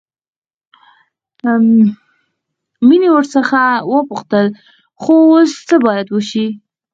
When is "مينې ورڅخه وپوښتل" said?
2.87-4.45